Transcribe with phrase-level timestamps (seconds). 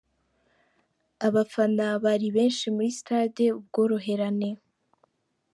[1.27, 4.49] Abafana bari benshi muri stade Ubworoherane.